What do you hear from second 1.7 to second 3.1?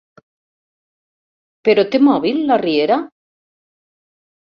té mòbil, la Riera?